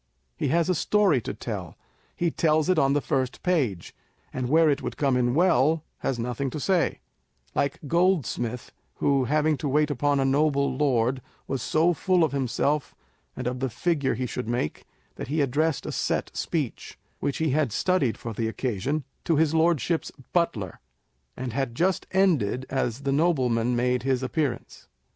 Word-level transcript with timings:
He 0.35 0.47
has 0.47 0.67
a 0.67 0.73
story 0.73 1.21
to 1.21 1.33
tell: 1.35 1.77
he 2.15 2.31
tells 2.31 2.69
it 2.69 2.79
in 2.79 2.93
the 2.93 3.01
first 3.01 3.43
page, 3.43 3.93
and 4.33 4.49
where 4.49 4.67
it 4.67 4.81
would 4.81 4.97
come 4.97 5.15
in 5.15 5.35
well, 5.35 5.83
has 5.99 6.17
nothing 6.17 6.49
to 6.49 6.59
say; 6.59 7.01
like 7.53 7.77
Goldsmith, 7.87 8.71
who 8.95 9.25
having 9.25 9.57
to 9.57 9.69
wait 9.69 9.91
upon 9.91 10.19
a 10.19 10.25
Noble 10.25 10.75
Lord, 10.75 11.21
was 11.47 11.61
so 11.61 11.93
full 11.93 12.23
of 12.23 12.31
himself 12.31 12.95
and 13.35 13.45
of 13.45 13.59
the 13.59 13.69
figure 13.69 14.15
he 14.15 14.25
should 14.25 14.47
make, 14.47 14.85
that 15.17 15.27
he 15.27 15.39
addressed 15.39 15.85
a 15.85 15.91
set 15.91 16.35
speech, 16.35 16.97
which 17.19 17.37
he 17.37 17.51
had 17.51 17.71
studied 17.71 18.17
for 18.17 18.33
the 18.33 18.47
occasion, 18.47 19.03
to 19.25 19.35
his 19.35 19.53
Lordship's 19.53 20.11
butler, 20.33 20.79
and 21.37 21.53
had 21.53 21.75
just 21.75 22.07
ended 22.09 22.65
as 22.71 23.01
the 23.01 23.11
nobleman 23.11 23.75
made 23.75 24.01
his 24.01 24.23
appearance. 24.23 24.87